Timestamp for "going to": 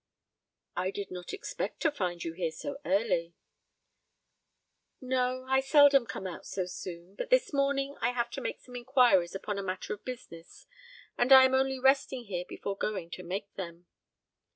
12.77-13.21